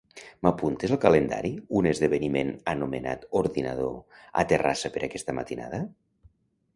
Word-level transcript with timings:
M'apuntes 0.45 0.91
al 0.95 0.99
calendari 1.01 1.51
un 1.79 1.89
esdeveniment 1.89 2.49
anomenat 2.73 3.27
"ordinador" 3.41 3.93
a 4.43 4.47
Terrassa 4.53 4.91
per 4.97 5.05
aquesta 5.09 5.37
matinada? 5.41 5.81